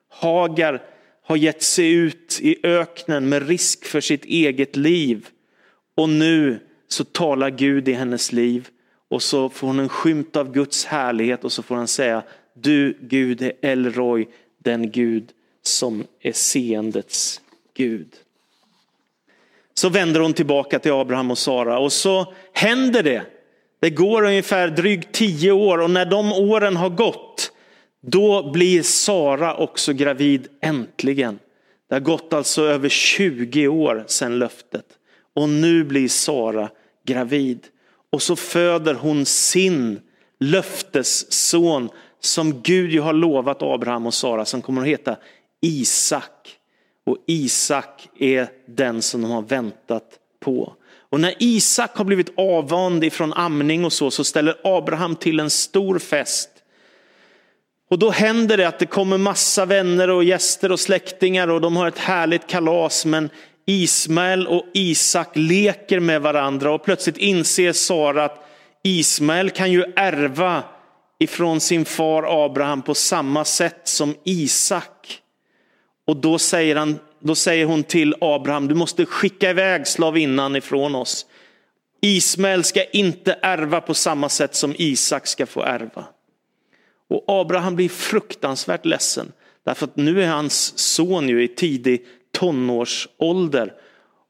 Hagar 0.09 0.83
har 1.23 1.37
gett 1.37 1.63
sig 1.63 1.93
ut 1.93 2.39
i 2.43 2.67
öknen 2.67 3.29
med 3.29 3.49
risk 3.49 3.85
för 3.85 4.01
sitt 4.01 4.25
eget 4.25 4.77
liv. 4.77 5.29
Och 5.95 6.09
nu 6.09 6.61
så 6.89 7.05
talar 7.05 7.51
Gud 7.51 7.89
i 7.89 7.93
hennes 7.93 8.33
liv 8.33 8.69
och 9.09 9.23
så 9.23 9.49
får 9.49 9.67
hon 9.67 9.79
en 9.79 9.89
skymt 9.89 10.37
av 10.37 10.53
Guds 10.53 10.85
härlighet 10.85 11.45
och 11.45 11.53
så 11.53 11.63
får 11.63 11.75
han 11.75 11.89
säga 11.89 12.23
du 12.55 12.99
Gud 13.01 13.43
är 13.43 13.53
El 13.61 13.93
Roy, 13.93 14.29
den 14.59 14.91
Gud 14.91 15.31
som 15.63 16.05
är 16.21 16.33
seendets 16.33 17.41
Gud. 17.75 18.09
Så 19.75 19.89
vänder 19.89 20.21
hon 20.21 20.33
tillbaka 20.33 20.79
till 20.79 20.93
Abraham 20.93 21.31
och 21.31 21.39
Sara 21.39 21.79
och 21.79 21.93
så 21.93 22.35
händer 22.53 23.03
det. 23.03 23.23
Det 23.81 23.91
går 23.91 24.25
ungefär 24.25 24.69
drygt 24.69 25.13
tio 25.13 25.53
år 25.53 25.79
och 25.79 25.91
när 25.91 26.07
de 26.07 26.33
åren 26.33 26.77
har 26.77 26.91
gått 26.91 27.53
då 28.01 28.51
blir 28.51 28.83
Sara 28.83 29.57
också 29.57 29.93
gravid 29.93 30.49
äntligen. 30.61 31.39
Det 31.89 31.95
har 31.95 32.01
gått 32.01 32.33
alltså 32.33 32.63
över 32.63 32.89
20 32.89 33.69
år 33.69 34.05
sedan 34.07 34.39
löftet 34.39 34.87
och 35.35 35.49
nu 35.49 35.85
blir 35.85 36.09
Sara 36.09 36.71
gravid. 37.07 37.67
Och 38.13 38.23
så 38.23 38.37
föder 38.37 38.95
hon 38.95 39.27
sin 39.27 40.01
löftesson 40.41 41.89
som 42.21 42.63
Gud 42.63 42.91
ju 42.91 43.01
har 43.01 43.13
lovat 43.13 43.63
Abraham 43.63 44.07
och 44.07 44.15
Sara 44.15 44.45
som 44.45 44.63
kommer 44.63 44.83
att 44.83 44.89
heta 44.89 45.17
Isak. 45.61 46.57
Och 47.07 47.17
Isak 47.27 48.09
är 48.19 48.49
den 48.67 49.03
som 49.03 49.23
de 49.23 49.31
har 49.31 49.43
väntat 49.43 50.19
på. 50.41 50.73
Och 51.13 51.21
när 51.21 51.35
Isak 51.39 51.97
har 51.97 52.05
blivit 52.05 52.33
avvand 52.37 53.05
ifrån 53.05 53.33
amning 53.33 53.85
och 53.85 53.93
så, 53.93 54.11
så 54.11 54.25
ställer 54.25 54.57
Abraham 54.65 55.17
till 55.17 55.41
en 55.41 55.51
stor 55.51 55.99
fest. 55.99 56.49
Och 57.91 57.99
då 57.99 58.11
händer 58.11 58.57
det 58.57 58.69
att 58.69 58.79
det 58.79 58.87
kommer 58.87 59.19
massa 59.19 59.65
vänner 59.65 60.11
och 60.11 60.25
gäster 60.25 60.73
och 60.73 60.81
släktingar 60.81 61.49
och 61.49 61.61
de 61.61 61.77
har 61.77 61.89
ett 61.89 61.99
härligt 61.99 62.47
kalas. 62.47 63.07
Men 63.07 63.31
Ismael 63.67 64.47
och 64.47 64.67
Isak 64.75 65.29
leker 65.35 66.01
med 66.01 66.23
varandra 66.23 66.75
och 66.75 66.85
plötsligt 66.85 67.17
inser 67.17 67.73
Sara 67.73 68.25
att 68.25 68.49
Ismael 68.83 69.51
kan 69.51 69.73
ju 69.73 69.85
ärva 69.97 70.63
ifrån 71.19 71.61
sin 71.61 71.85
far 71.85 72.45
Abraham 72.45 72.83
på 72.83 72.95
samma 72.95 73.45
sätt 73.45 73.81
som 73.85 74.15
Isak. 74.25 75.19
Och 76.07 76.17
då 76.17 76.39
säger, 76.39 76.77
han, 76.77 76.99
då 77.21 77.35
säger 77.35 77.67
hon 77.67 77.83
till 77.83 78.15
Abraham, 78.21 78.69
du 78.69 78.75
måste 78.75 79.07
skicka 79.07 79.51
iväg 79.51 79.87
slavinnan 79.87 80.57
ifrån 80.57 80.95
oss. 80.95 81.27
Ismael 82.01 82.65
ska 82.65 82.85
inte 82.85 83.39
ärva 83.43 83.81
på 83.81 83.95
samma 83.95 84.29
sätt 84.29 84.55
som 84.55 84.75
Isak 84.79 85.27
ska 85.27 85.47
få 85.47 85.63
ärva. 85.63 86.05
Och 87.09 87.25
Abraham 87.27 87.77
blir 87.77 87.89
fruktansvärt 87.89 88.85
ledsen. 88.85 89.33
Därför 89.65 89.87
att 89.87 89.97
nu 89.97 90.23
är 90.23 90.29
hans 90.29 90.79
son 90.79 91.29
ju 91.29 91.45
i 91.45 91.49
tidig 91.49 92.07
tonårsålder. 92.43 93.73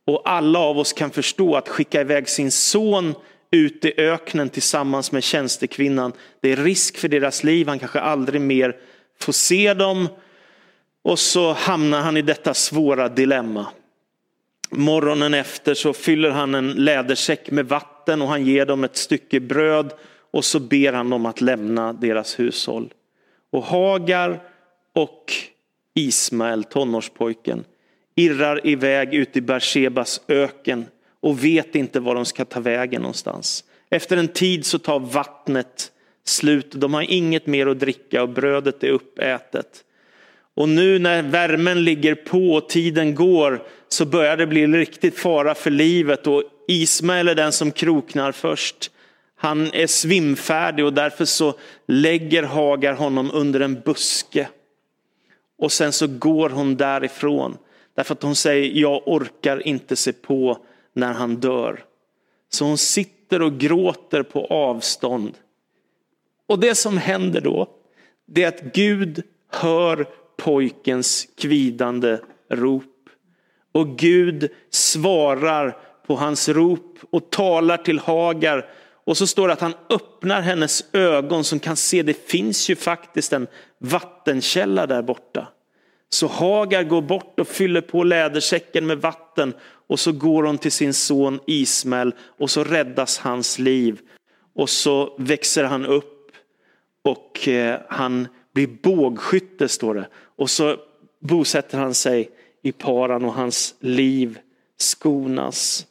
Och 0.06 0.22
alla 0.24 0.58
av 0.58 0.78
oss 0.78 0.92
kan 0.92 1.10
förstå 1.10 1.56
att 1.56 1.68
skicka 1.68 2.00
iväg 2.00 2.28
sin 2.28 2.50
son 2.50 3.14
ut 3.50 3.84
i 3.84 3.94
öknen 3.96 4.48
tillsammans 4.48 5.12
med 5.12 5.22
tjänstekvinnan. 5.22 6.12
Det 6.40 6.52
är 6.52 6.56
risk 6.56 6.98
för 6.98 7.08
deras 7.08 7.44
liv, 7.44 7.68
han 7.68 7.78
kanske 7.78 8.00
aldrig 8.00 8.40
mer 8.40 8.76
får 9.20 9.32
se 9.32 9.74
dem. 9.74 10.08
Och 11.04 11.18
så 11.18 11.52
hamnar 11.52 12.00
han 12.00 12.16
i 12.16 12.22
detta 12.22 12.54
svåra 12.54 13.08
dilemma. 13.08 13.66
Morgonen 14.70 15.34
efter 15.34 15.74
så 15.74 15.92
fyller 15.92 16.30
han 16.30 16.54
en 16.54 16.70
lädersäck 16.70 17.50
med 17.50 17.68
vatten 17.68 18.22
och 18.22 18.28
han 18.28 18.44
ger 18.44 18.66
dem 18.66 18.84
ett 18.84 18.96
stycke 18.96 19.40
bröd 19.40 19.92
och 20.30 20.44
så 20.44 20.60
ber 20.60 20.92
han 20.92 21.10
dem 21.10 21.26
att 21.26 21.40
lämna 21.40 21.92
deras 21.92 22.38
hushåll. 22.38 22.92
Och 23.52 23.62
Hagar 23.62 24.42
och 24.94 25.32
Ismael, 25.94 26.64
tonårspojken, 26.64 27.64
irrar 28.14 28.66
iväg 28.66 29.14
ut 29.14 29.36
i 29.36 29.40
Bersebas 29.40 30.20
öken 30.28 30.86
och 31.20 31.44
vet 31.44 31.74
inte 31.74 32.00
var 32.00 32.14
de 32.14 32.24
ska 32.24 32.44
ta 32.44 32.60
vägen 32.60 33.02
någonstans. 33.02 33.64
Efter 33.90 34.16
en 34.16 34.28
tid 34.28 34.66
så 34.66 34.78
tar 34.78 35.00
vattnet 35.00 35.92
slut. 36.24 36.70
De 36.70 36.94
har 36.94 37.02
inget 37.02 37.46
mer 37.46 37.66
att 37.66 37.80
dricka 37.80 38.22
och 38.22 38.28
brödet 38.28 38.84
är 38.84 38.88
uppätet. 38.88 39.84
Och 40.54 40.68
nu 40.68 40.98
när 40.98 41.22
värmen 41.22 41.84
ligger 41.84 42.14
på 42.14 42.52
och 42.52 42.68
tiden 42.68 43.14
går 43.14 43.62
så 43.88 44.04
börjar 44.04 44.36
det 44.36 44.46
bli 44.46 44.66
riktigt 44.66 45.18
fara 45.18 45.54
för 45.54 45.70
livet 45.70 46.26
och 46.26 46.42
Ismael 46.68 47.28
är 47.28 47.34
den 47.34 47.52
som 47.52 47.70
kroknar 47.70 48.32
först. 48.32 48.90
Han 49.36 49.70
är 49.72 49.86
svimfärdig 49.86 50.84
och 50.84 50.92
därför 50.92 51.24
så 51.24 51.54
lägger 51.86 52.42
Hagar 52.42 52.92
honom 52.92 53.30
under 53.32 53.60
en 53.60 53.80
buske. 53.80 54.48
Och 55.58 55.72
sen 55.72 55.92
så 55.92 56.06
går 56.06 56.50
hon 56.50 56.76
därifrån. 56.76 57.56
Därför 57.94 58.14
att 58.14 58.22
hon 58.22 58.36
säger, 58.36 58.80
jag 58.80 59.02
orkar 59.08 59.66
inte 59.66 59.96
se 59.96 60.12
på 60.12 60.58
när 60.92 61.12
han 61.12 61.36
dör. 61.36 61.84
Så 62.48 62.64
hon 62.64 62.78
sitter 62.78 63.42
och 63.42 63.58
gråter 63.58 64.22
på 64.22 64.46
avstånd. 64.46 65.34
Och 66.46 66.58
det 66.58 66.74
som 66.74 66.98
händer 66.98 67.40
då, 67.40 67.66
det 68.26 68.44
är 68.44 68.48
att 68.48 68.74
Gud 68.74 69.22
hör 69.48 70.06
pojkens 70.36 71.28
kvidande 71.36 72.18
rop. 72.48 72.84
Och 73.72 73.98
Gud 73.98 74.50
svarar 74.70 75.76
på 76.06 76.16
hans 76.16 76.48
rop 76.48 76.98
och 77.10 77.30
talar 77.30 77.76
till 77.76 77.98
Hagar. 77.98 78.68
Och 79.04 79.16
så 79.16 79.26
står 79.26 79.48
det 79.48 79.52
att 79.54 79.60
han 79.60 79.74
öppnar 79.90 80.40
hennes 80.40 80.84
ögon 80.92 81.44
som 81.44 81.60
kan 81.60 81.76
se, 81.76 82.02
det 82.02 82.28
finns 82.28 82.70
ju 82.70 82.76
faktiskt 82.76 83.32
en 83.32 83.46
vattenkälla 83.78 84.86
där 84.86 85.02
borta. 85.02 85.48
Så 86.12 86.26
Hagar 86.26 86.82
går 86.82 87.02
bort 87.02 87.40
och 87.40 87.48
fyller 87.48 87.80
på 87.80 88.04
lädersäcken 88.04 88.86
med 88.86 88.98
vatten 88.98 89.54
och 89.86 90.00
så 90.00 90.12
går 90.12 90.42
hon 90.42 90.58
till 90.58 90.72
sin 90.72 90.94
son 90.94 91.40
Ismael 91.46 92.14
och 92.38 92.50
så 92.50 92.64
räddas 92.64 93.18
hans 93.18 93.58
liv. 93.58 94.00
Och 94.54 94.70
så 94.70 95.16
växer 95.18 95.64
han 95.64 95.86
upp 95.86 96.30
och 97.02 97.48
eh, 97.48 97.80
han 97.88 98.28
blir 98.54 98.66
bågskytte 98.82 99.68
står 99.68 99.94
det. 99.94 100.08
Och 100.36 100.50
så 100.50 100.76
bosätter 101.20 101.78
han 101.78 101.94
sig 101.94 102.30
i 102.62 102.72
Paran 102.72 103.24
och 103.24 103.34
hans 103.34 103.74
liv 103.80 104.38
skonas. 104.76 105.86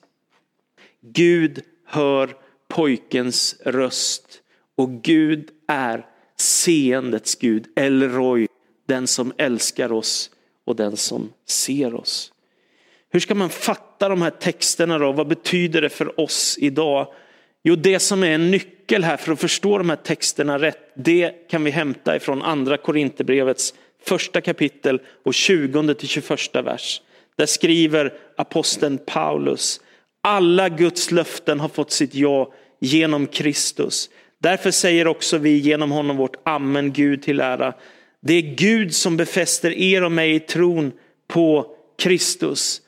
Gud 1.01 1.61
hör 1.85 2.35
pojkens 2.67 3.61
röst 3.65 4.41
och 4.77 4.91
Gud 4.91 5.49
är 5.67 6.05
seendets 6.37 7.35
Gud, 7.35 7.67
Elroy, 7.75 8.47
den 8.91 9.07
som 9.07 9.33
älskar 9.38 9.91
oss 9.91 10.29
och 10.65 10.75
den 10.75 10.98
som 10.98 11.33
ser 11.48 11.95
oss. 11.95 12.33
Hur 13.10 13.19
ska 13.19 13.36
man 13.36 13.50
fatta 13.50 14.10
de 14.10 14.21
här 14.21 14.29
texterna 14.29 14.98
då? 14.98 15.12
Vad 15.12 15.27
betyder 15.27 15.81
det 15.81 15.89
för 15.89 16.19
oss 16.19 16.57
idag? 16.60 17.07
Jo, 17.63 17.75
det 17.75 18.00
som 18.00 18.24
är 18.24 18.31
en 18.31 18.51
nyckel 18.51 19.03
här 19.03 19.17
för 19.17 19.31
att 19.31 19.39
förstå 19.39 19.77
de 19.77 19.89
här 19.89 19.98
texterna 19.98 20.60
rätt, 20.60 20.91
det 20.95 21.50
kan 21.50 21.63
vi 21.63 21.71
hämta 21.71 22.15
ifrån 22.15 22.41
andra 22.41 22.77
Korinthierbrevets 22.77 23.74
första 24.03 24.41
kapitel 24.41 25.01
och 25.25 25.33
20 25.33 25.93
till 25.93 26.07
21 26.07 26.55
vers. 26.55 27.01
Där 27.36 27.45
skriver 27.45 28.13
aposteln 28.38 29.00
Paulus, 29.05 29.81
alla 30.21 30.69
Guds 30.69 31.12
löften 31.12 31.60
har 31.60 31.69
fått 31.69 31.91
sitt 31.91 32.15
ja 32.15 32.53
genom 32.79 33.27
Kristus. 33.27 34.10
Därför 34.39 34.71
säger 34.71 35.07
också 35.07 35.38
vi 35.38 35.57
genom 35.57 35.91
honom 35.91 36.17
vårt 36.17 36.36
amen 36.43 36.93
Gud 36.93 37.24
till 37.24 37.39
ära. 37.39 37.74
Det 38.21 38.33
är 38.33 38.55
Gud 38.55 38.95
som 38.95 39.17
befäster 39.17 39.71
er 39.71 40.03
och 40.03 40.11
mig 40.11 40.35
i 40.35 40.39
tron 40.39 40.91
på 41.27 41.75
Kristus. 41.97 42.81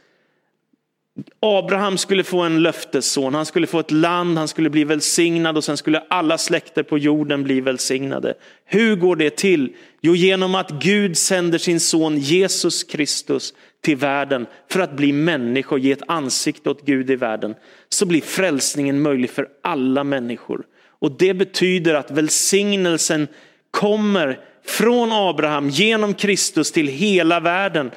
Abraham 1.39 1.97
skulle 1.97 2.23
få 2.23 2.39
en 2.39 2.63
löftesson, 2.63 3.33
han 3.33 3.45
skulle 3.45 3.67
få 3.67 3.79
ett 3.79 3.91
land, 3.91 4.37
han 4.37 4.47
skulle 4.47 4.69
bli 4.69 4.83
välsignad 4.83 5.57
och 5.57 5.63
sen 5.63 5.77
skulle 5.77 5.99
alla 5.99 6.37
släkter 6.37 6.83
på 6.83 6.97
jorden 6.97 7.43
bli 7.43 7.61
välsignade. 7.61 8.33
Hur 8.65 8.95
går 8.95 9.15
det 9.15 9.37
till? 9.37 9.75
Jo, 10.01 10.15
genom 10.15 10.55
att 10.55 10.71
Gud 10.71 11.17
sänder 11.17 11.57
sin 11.57 11.79
son 11.79 12.17
Jesus 12.17 12.83
Kristus 12.83 13.53
till 13.81 13.97
världen 13.97 14.45
för 14.69 14.79
att 14.79 14.95
bli 14.95 15.11
människa 15.11 15.75
och 15.75 15.79
ge 15.79 15.91
ett 15.91 16.03
ansikte 16.07 16.69
åt 16.69 16.85
Gud 16.85 17.09
i 17.09 17.15
världen. 17.15 17.55
Så 17.89 18.05
blir 18.05 18.21
frälsningen 18.21 19.01
möjlig 19.01 19.29
för 19.29 19.47
alla 19.63 20.03
människor. 20.03 20.63
Och 20.99 21.17
det 21.17 21.33
betyder 21.33 21.93
att 21.93 22.11
välsignelsen 22.11 23.27
kommer 23.71 24.39
från 24.65 25.11
Abraham 25.11 25.69
genom 25.69 26.13
Kristus 26.13 26.71
till 26.71 26.87
hela 26.87 27.39
världen. 27.39 27.91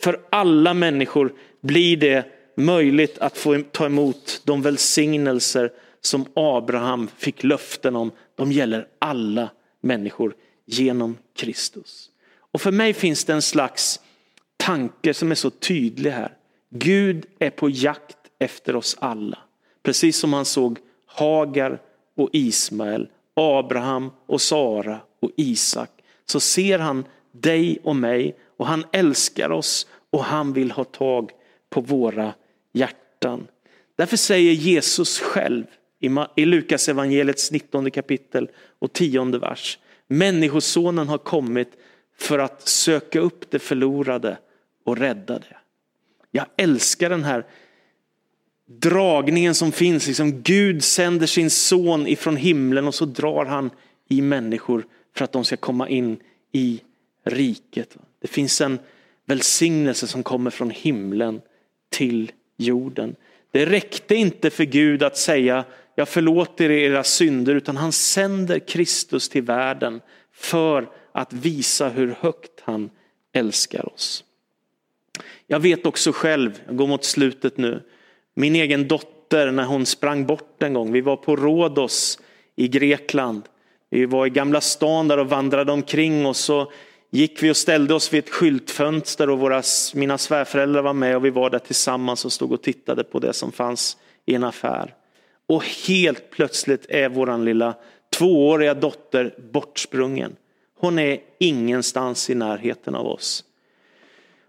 För 0.00 0.20
alla 0.30 0.74
människor 0.74 1.32
blir 1.60 1.96
det 1.96 2.24
möjligt 2.56 3.18
att 3.18 3.38
få 3.38 3.62
ta 3.72 3.86
emot 3.86 4.42
de 4.44 4.62
välsignelser 4.62 5.72
som 6.00 6.26
Abraham 6.34 7.08
fick 7.18 7.44
löften 7.44 7.96
om. 7.96 8.10
De 8.36 8.52
gäller 8.52 8.86
alla 8.98 9.50
människor 9.80 10.34
genom 10.66 11.16
Kristus. 11.36 12.10
Och 12.52 12.60
för 12.60 12.72
mig 12.72 12.94
finns 12.94 13.24
det 13.24 13.32
en 13.32 13.42
slags 13.42 14.00
tanke 14.56 15.14
som 15.14 15.30
är 15.30 15.34
så 15.34 15.50
tydlig 15.50 16.10
här. 16.10 16.32
Gud 16.70 17.26
är 17.38 17.50
på 17.50 17.70
jakt 17.70 18.16
efter 18.38 18.76
oss 18.76 18.96
alla. 19.00 19.38
Precis 19.82 20.18
som 20.18 20.32
han 20.32 20.44
såg 20.44 20.78
Hagar 21.06 21.80
och 22.16 22.30
Ismael, 22.32 23.08
Abraham 23.34 24.10
och 24.26 24.40
Sara 24.40 25.00
och 25.20 25.30
Isak. 25.36 25.90
Så 26.30 26.40
ser 26.40 26.78
han 26.78 27.04
dig 27.32 27.78
och 27.82 27.96
mig 27.96 28.38
och 28.56 28.66
han 28.66 28.84
älskar 28.92 29.50
oss 29.50 29.86
och 30.10 30.24
han 30.24 30.52
vill 30.52 30.70
ha 30.70 30.84
tag 30.84 31.30
på 31.70 31.80
våra 31.80 32.34
hjärtan. 32.72 33.46
Därför 33.96 34.16
säger 34.16 34.52
Jesus 34.52 35.20
själv 35.20 35.64
i 36.36 36.44
Lukas 36.44 36.88
evangeliets 36.88 37.50
19 37.52 37.90
kapitel 37.90 38.48
och 38.78 38.92
10 38.92 39.24
vers. 39.24 39.78
Människosonen 40.06 41.08
har 41.08 41.18
kommit 41.18 41.68
för 42.18 42.38
att 42.38 42.68
söka 42.68 43.20
upp 43.20 43.50
det 43.50 43.58
förlorade 43.58 44.38
och 44.84 44.96
rädda 44.96 45.38
det. 45.38 45.56
Jag 46.30 46.46
älskar 46.56 47.10
den 47.10 47.24
här 47.24 47.46
dragningen 48.66 49.54
som 49.54 49.72
finns. 49.72 50.06
Liksom 50.06 50.42
Gud 50.42 50.84
sänder 50.84 51.26
sin 51.26 51.50
son 51.50 52.06
ifrån 52.06 52.36
himlen 52.36 52.86
och 52.86 52.94
så 52.94 53.04
drar 53.04 53.44
han 53.44 53.70
i 54.08 54.20
människor 54.22 54.86
för 55.18 55.24
att 55.24 55.32
de 55.32 55.44
ska 55.44 55.56
komma 55.56 55.88
in 55.88 56.16
i 56.52 56.80
riket. 57.24 57.96
Det 58.20 58.28
finns 58.28 58.60
en 58.60 58.78
välsignelse 59.26 60.06
som 60.06 60.22
kommer 60.22 60.50
från 60.50 60.70
himlen 60.70 61.40
till 61.88 62.32
jorden. 62.56 63.16
Det 63.50 63.66
räckte 63.66 64.14
inte 64.14 64.50
för 64.50 64.64
Gud 64.64 65.02
att 65.02 65.16
säga 65.16 65.64
jag 65.94 66.08
förlåter 66.08 66.70
era 66.70 67.04
synder 67.04 67.54
utan 67.54 67.76
han 67.76 67.92
sänder 67.92 68.58
Kristus 68.58 69.28
till 69.28 69.42
världen 69.42 70.00
för 70.32 70.88
att 71.12 71.32
visa 71.32 71.88
hur 71.88 72.16
högt 72.20 72.60
han 72.62 72.90
älskar 73.32 73.94
oss. 73.94 74.24
Jag 75.46 75.60
vet 75.60 75.86
också 75.86 76.12
själv, 76.12 76.60
jag 76.66 76.76
går 76.76 76.86
mot 76.86 77.04
slutet 77.04 77.56
nu, 77.56 77.82
min 78.34 78.56
egen 78.56 78.88
dotter 78.88 79.50
när 79.50 79.64
hon 79.64 79.86
sprang 79.86 80.26
bort 80.26 80.62
en 80.62 80.74
gång. 80.74 80.92
Vi 80.92 81.00
var 81.00 81.16
på 81.16 81.36
Rhodos 81.36 82.18
i 82.56 82.68
Grekland. 82.68 83.42
Vi 83.90 84.06
var 84.06 84.26
i 84.26 84.30
Gamla 84.30 84.60
stan 84.60 85.08
där 85.08 85.18
och 85.18 85.28
vandrade 85.28 85.72
omkring 85.72 86.26
och 86.26 86.36
så 86.36 86.72
gick 87.10 87.42
vi 87.42 87.50
och 87.50 87.56
ställde 87.56 87.94
oss 87.94 88.12
vid 88.12 88.24
ett 88.24 88.30
skyltfönster 88.30 89.30
och 89.30 89.38
våra, 89.38 89.62
mina 89.94 90.18
svärföräldrar 90.18 90.82
var 90.82 90.92
med 90.92 91.16
och 91.16 91.24
vi 91.24 91.30
var 91.30 91.50
där 91.50 91.58
tillsammans 91.58 92.24
och 92.24 92.32
stod 92.32 92.52
och 92.52 92.62
tittade 92.62 93.04
på 93.04 93.18
det 93.18 93.32
som 93.32 93.52
fanns 93.52 93.96
i 94.26 94.34
en 94.34 94.44
affär. 94.44 94.94
Och 95.48 95.64
helt 95.88 96.30
plötsligt 96.30 96.86
är 96.88 97.08
våran 97.08 97.44
lilla 97.44 97.74
tvååriga 98.16 98.74
dotter 98.74 99.34
bortsprungen. 99.52 100.36
Hon 100.80 100.98
är 100.98 101.20
ingenstans 101.38 102.30
i 102.30 102.34
närheten 102.34 102.94
av 102.94 103.06
oss. 103.06 103.44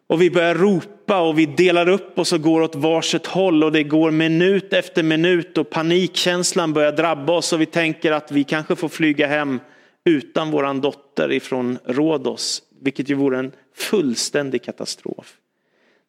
Och 0.09 0.21
vi 0.21 0.31
börjar 0.31 0.55
ropa 0.55 1.21
och 1.21 1.39
vi 1.39 1.45
delar 1.45 1.89
upp 1.89 2.19
oss 2.19 2.33
och 2.33 2.41
går 2.41 2.61
åt 2.61 2.75
varsitt 2.75 3.25
håll 3.25 3.63
och 3.63 3.71
det 3.71 3.83
går 3.83 4.11
minut 4.11 4.73
efter 4.73 5.03
minut 5.03 5.57
och 5.57 5.69
panikkänslan 5.69 6.73
börjar 6.73 6.91
drabba 6.91 7.33
oss 7.33 7.53
och 7.53 7.61
vi 7.61 7.65
tänker 7.65 8.11
att 8.11 8.31
vi 8.31 8.43
kanske 8.43 8.75
får 8.75 8.89
flyga 8.89 9.27
hem 9.27 9.59
utan 10.05 10.51
våran 10.51 10.81
dotter 10.81 11.31
ifrån 11.31 11.77
Rhodos, 11.85 12.61
vilket 12.81 13.09
ju 13.09 13.15
vore 13.15 13.39
en 13.39 13.51
fullständig 13.75 14.63
katastrof. 14.63 15.33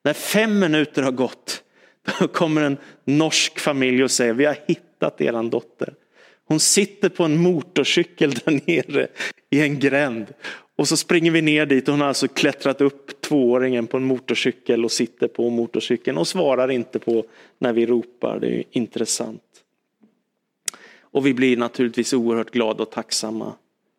När 0.05 0.13
fem 0.13 0.59
minuter 0.59 1.03
har 1.03 1.13
gått, 1.13 1.63
då 2.19 2.29
kommer 2.29 2.63
en 2.63 2.77
norsk 3.05 3.59
familj 3.59 4.05
och 4.05 4.11
säger 4.11 4.33
vi 4.33 4.45
har 4.45 4.57
hittat 4.67 5.21
eran 5.21 5.51
dotter. 5.51 5.95
Hon 6.49 6.61
sitter 6.61 7.09
på 7.09 7.25
en 7.25 7.39
motorcykel 7.39 8.35
där 8.35 8.61
nere 8.67 9.09
i 9.51 9.61
en 9.61 9.79
gränd. 9.79 10.27
Och 10.77 10.89
så 10.89 10.97
springer 10.97 11.31
vi 11.31 11.43
ner 11.43 11.67
dit 11.67 11.89
och 11.89 11.93
hon 11.93 12.01
har 12.01 12.09
alltså 12.09 12.29
klättrat 12.29 12.81
upp 12.81 13.21
tvååringen 13.21 13.87
på 13.87 13.97
en 13.97 14.05
motorcykel 14.05 14.85
och 14.85 14.93
sitter 14.93 15.29
på 15.29 15.51
motorcykeln 15.51 16.19
och 16.19 16.29
svarar 16.29 16.71
inte 16.71 16.99
på 16.99 17.25
när 17.59 17.73
vi 17.73 17.87
ropar. 17.87 18.39
Det 18.41 18.49
är 18.49 18.65
intressant. 18.71 19.43
Och 21.01 21.27
vi 21.27 21.35
blir 21.35 21.57
naturligtvis 21.57 22.13
oerhört 22.13 22.51
glada 22.51 22.83
och 22.83 22.91
tacksamma. 22.91 23.53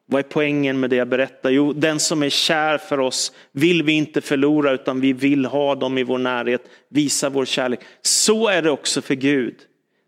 Vad 0.05 0.19
är 0.19 0.23
poängen 0.29 0.79
med 0.79 0.89
det 0.89 0.95
jag 0.95 1.07
berättar? 1.07 1.49
Jo, 1.49 1.73
den 1.73 1.99
som 1.99 2.23
är 2.23 2.29
kär 2.29 2.77
för 2.77 2.99
oss 2.99 3.31
vill 3.51 3.83
vi 3.83 3.91
inte 3.91 4.21
förlora 4.21 4.71
utan 4.71 5.01
vi 5.01 5.13
vill 5.13 5.45
ha 5.45 5.75
dem 5.75 5.97
i 5.97 6.03
vår 6.03 6.17
närhet, 6.17 6.61
visa 6.89 7.29
vår 7.29 7.45
kärlek. 7.45 7.79
Så 8.01 8.47
är 8.47 8.61
det 8.61 8.71
också 8.71 9.01
för 9.01 9.15
Gud. 9.15 9.55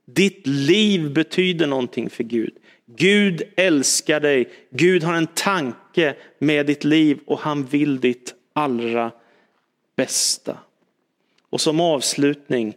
Ditt 0.06 0.48
liv 0.48 1.14
betyder 1.14 1.68
någonting 1.68 2.10
för 2.10 2.24
Gud. 2.24 2.54
Gud 2.86 3.42
älskar 3.56 4.20
dig. 4.20 4.50
Gud 4.70 5.04
har 5.04 5.14
en 5.14 5.28
tanke 5.28 6.16
med 6.40 6.66
ditt 6.66 6.84
liv 6.84 7.20
och 7.26 7.40
han 7.40 7.66
vill 7.66 8.00
ditt 8.00 8.34
allra 8.54 9.12
bästa. 9.96 10.58
Och 11.50 11.62
som 11.62 11.80
avslutning, 11.80 12.76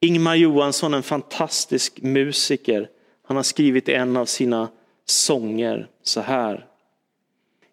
Ingmar 0.00 0.34
Johansson, 0.34 0.94
en 0.94 1.02
fantastisk 1.02 2.02
musiker. 2.02 2.88
Han 3.26 3.36
har 3.36 3.44
skrivit 3.44 3.88
en 3.88 4.16
av 4.16 4.26
sina 4.26 4.68
sånger 5.06 5.88
så 6.02 6.20
här. 6.20 6.66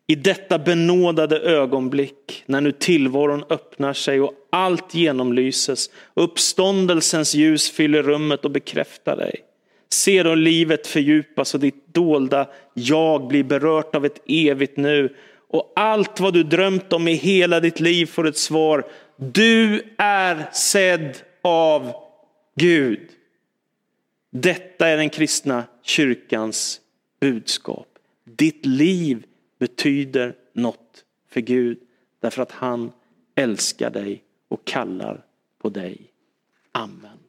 I 0.07 0.15
detta 0.15 0.59
benådade 0.59 1.39
ögonblick 1.39 2.43
när 2.45 2.61
nu 2.61 2.71
tillvaron 2.71 3.43
öppnar 3.49 3.93
sig 3.93 4.21
och 4.21 4.33
allt 4.49 4.93
genomlyses 4.93 5.89
uppståndelsens 6.13 7.35
ljus 7.35 7.71
fyller 7.71 8.03
rummet 8.03 8.45
och 8.45 8.51
bekräftar 8.51 9.17
dig. 9.17 9.46
Se 9.89 10.23
då 10.23 10.35
livet 10.35 10.87
fördjupas 10.87 11.53
och 11.53 11.59
ditt 11.59 11.93
dolda 11.93 12.49
jag 12.73 13.27
blir 13.27 13.43
berört 13.43 13.95
av 13.95 14.05
ett 14.05 14.21
evigt 14.27 14.77
nu. 14.77 15.15
Och 15.47 15.73
allt 15.75 16.19
vad 16.19 16.33
du 16.33 16.43
drömt 16.43 16.93
om 16.93 17.07
i 17.07 17.13
hela 17.13 17.59
ditt 17.59 17.79
liv 17.79 18.05
får 18.05 18.27
ett 18.27 18.37
svar. 18.37 18.87
Du 19.15 19.81
är 19.97 20.49
sedd 20.53 21.17
av 21.41 21.93
Gud. 22.55 23.09
Detta 24.31 24.87
är 24.87 24.97
den 24.97 25.09
kristna 25.09 25.63
kyrkans 25.83 26.81
budskap. 27.19 27.87
Ditt 28.23 28.65
liv 28.65 29.25
betyder 29.59 30.35
något 30.53 31.05
för 31.29 31.41
Gud 31.41 31.79
därför 32.19 32.41
att 32.41 32.51
han 32.51 32.91
älskar 33.35 33.89
dig 33.89 34.23
och 34.47 34.65
kallar 34.65 35.25
på 35.61 35.69
dig. 35.69 35.97
Amen. 36.71 37.26